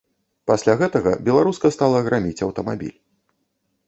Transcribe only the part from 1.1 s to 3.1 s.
беларуска стала граміць аўтамабіль.